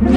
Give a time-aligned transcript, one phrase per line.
[0.00, 0.08] 大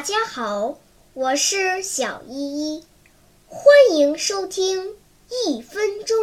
[0.00, 0.78] 家好，
[1.12, 2.84] 我是小依依，
[3.46, 4.94] 欢迎收听
[5.46, 6.16] 一分钟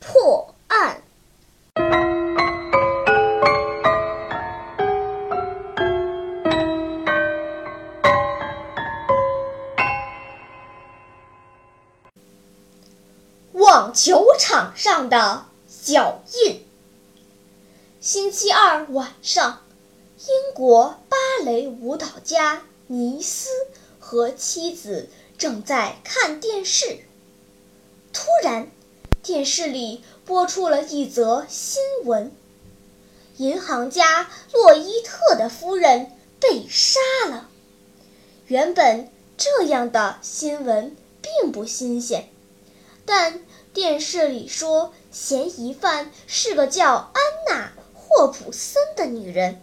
[0.00, 0.35] 破。
[13.66, 15.46] 网球场上的
[15.82, 16.64] 脚印。
[18.00, 19.64] 星期二晚上，
[20.20, 23.48] 英国芭蕾舞蹈家尼斯
[23.98, 27.00] 和妻子正在看电视。
[28.12, 28.70] 突然，
[29.24, 32.30] 电视里播出了一则新闻：
[33.38, 37.48] 银行家洛伊特的夫人被杀了。
[38.46, 42.28] 原本这样的新闻并不新鲜。
[43.08, 43.40] 但
[43.76, 49.60] 电视里说嫌疑犯是个叫安娜·霍普森的女人，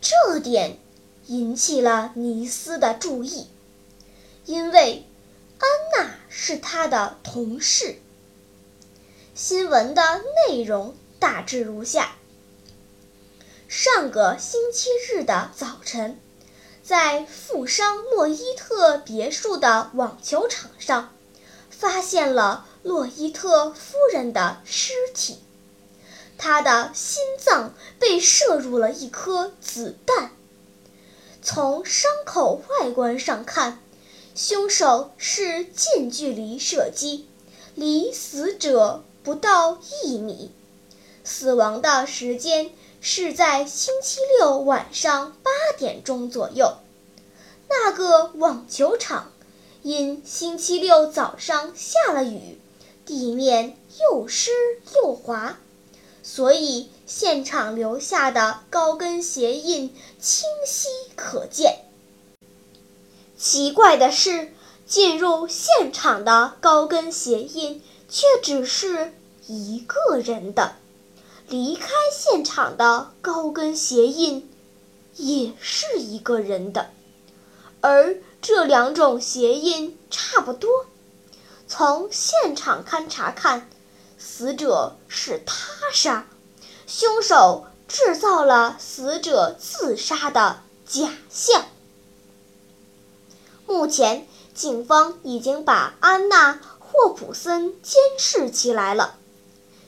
[0.00, 0.78] 这点
[1.26, 3.48] 引起了尼斯的注意，
[4.44, 5.04] 因为
[5.58, 7.96] 安娜是他的同事。
[9.34, 12.14] 新闻的内容大致如下：
[13.66, 16.20] 上个星期日的早晨，
[16.84, 21.12] 在富商洛伊特别墅的网球场上。
[21.78, 25.38] 发现了洛伊特夫人的尸体，
[26.38, 30.30] 她的心脏被射入了一颗子弹。
[31.42, 33.82] 从伤口外观上看，
[34.34, 37.28] 凶手是近距离射击，
[37.74, 40.50] 离死者不到一米。
[41.24, 46.78] 死亡的时间是在星期六晚上八点钟左右。
[47.68, 49.30] 那个网球场。
[49.86, 52.58] 因星期六早上下了雨，
[53.04, 54.50] 地面又湿
[54.96, 55.60] 又滑，
[56.24, 61.84] 所以现场留下的高跟鞋印清晰可见。
[63.38, 64.52] 奇怪的是，
[64.88, 69.12] 进入现场的高跟鞋印却只是
[69.46, 70.74] 一个人的，
[71.48, 74.50] 离开现场的高跟鞋印
[75.14, 76.90] 也是一个人的，
[77.80, 78.16] 而。
[78.48, 80.86] 这两种谐音差不多。
[81.66, 83.68] 从现场勘查看，
[84.18, 85.56] 死者是他
[85.92, 86.28] 杀，
[86.86, 91.64] 凶手制造了死者自杀的假象。
[93.66, 99.16] 目前，警方已经把安娜·霍普森监视起来了，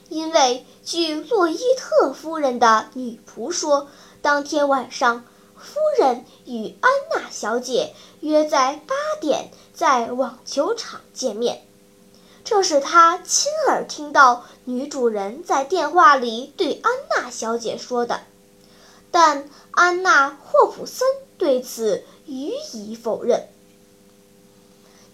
[0.09, 3.87] 因为据洛伊特夫人的女仆说，
[4.21, 5.25] 当天晚上。
[5.61, 11.67] 夫人与安娜小姐约在八点在网球场见面，
[12.45, 18.21] 这是他亲耳听到女主人在电话里对安娜小姐说的。
[19.11, 21.07] 但安娜·霍普森
[21.39, 23.49] 对此予以否认。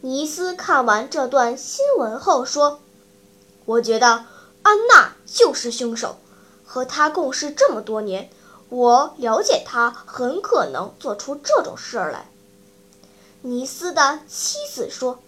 [0.00, 2.80] 尼斯看完这段新闻后说
[3.64, 4.26] ：“我觉得
[4.62, 6.18] 安娜就是凶手，
[6.64, 8.28] 和他共事这么多年。”
[8.74, 12.28] 我了解他很可能做出这种事儿来。
[13.42, 15.20] 尼斯的妻子说：“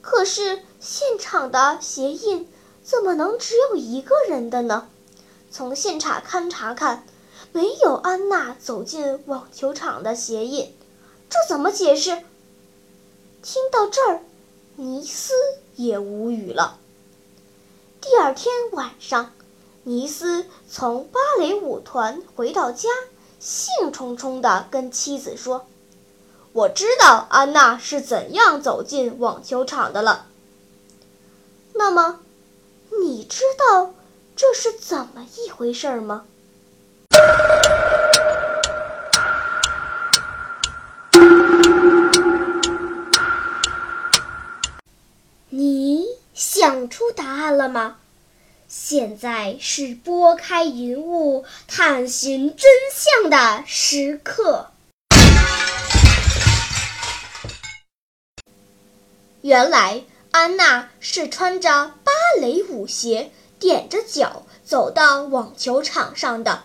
[0.00, 2.50] 可是现场的鞋印
[2.82, 4.88] 怎么能只有一个人的呢？
[5.50, 7.06] 从现场勘查看，
[7.52, 10.74] 没有安娜走进网球场的鞋印，
[11.28, 12.24] 这怎么解释？”
[13.44, 14.22] 听到这儿，
[14.76, 15.34] 尼斯
[15.76, 16.78] 也无语了。
[18.00, 19.34] 第二天晚上。
[19.86, 22.88] 尼斯从芭蕾舞团回到家，
[23.38, 25.66] 兴冲冲地跟妻子说
[26.54, 30.24] ：“我知道安娜是怎样走进网球场的了。
[31.74, 32.20] 那么，
[33.02, 33.92] 你知道
[34.34, 36.24] 这是怎么一回事吗？”
[45.50, 47.98] 你想出答案了吗？
[48.76, 54.72] 现在是拨开云雾探寻真相的时刻。
[59.42, 62.10] 原来安娜是穿着芭
[62.40, 63.30] 蕾舞鞋，
[63.60, 66.64] 踮着脚走到网球场上的，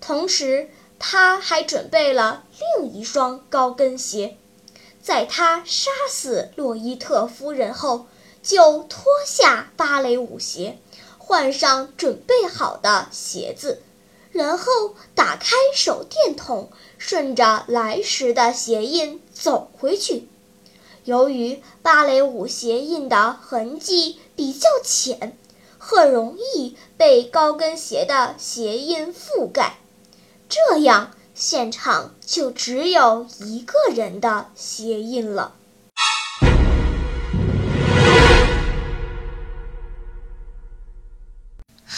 [0.00, 2.44] 同时她还准备了
[2.78, 4.38] 另一双高跟鞋。
[5.02, 8.06] 在她杀死洛伊特夫人后，
[8.42, 10.78] 就脱下芭蕾舞鞋。
[11.30, 13.80] 换上准备好的鞋子，
[14.32, 20.26] 然后打开手电筒，顺着来时的鞋印走回去。
[21.04, 25.38] 由于芭蕾舞鞋印的痕迹比较浅，
[25.78, 29.78] 很容易被高跟鞋的鞋印覆盖，
[30.48, 35.54] 这样现场就只有一个人的鞋印了。